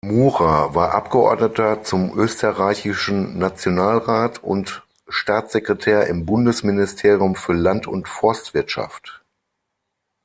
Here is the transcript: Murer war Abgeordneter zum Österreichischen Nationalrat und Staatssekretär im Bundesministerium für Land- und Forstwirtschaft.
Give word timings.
Murer 0.03 0.73
war 0.73 0.95
Abgeordneter 0.95 1.83
zum 1.83 2.17
Österreichischen 2.17 3.37
Nationalrat 3.37 4.43
und 4.43 4.81
Staatssekretär 5.07 6.07
im 6.07 6.25
Bundesministerium 6.25 7.35
für 7.35 7.53
Land- 7.53 7.85
und 7.85 8.07
Forstwirtschaft. 8.07 9.23